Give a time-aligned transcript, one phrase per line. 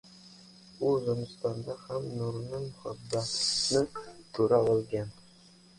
[0.85, 3.87] U zimistonda ham nurni, muhabbatni
[4.39, 5.17] ko‘ra olgan.